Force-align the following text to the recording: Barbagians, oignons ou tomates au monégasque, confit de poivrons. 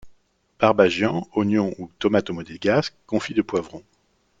Barbagians, 0.59 1.27
oignons 1.35 1.75
ou 1.77 1.91
tomates 1.99 2.31
au 2.31 2.33
monégasque, 2.33 2.95
confit 3.05 3.35
de 3.35 3.43
poivrons. 3.43 3.83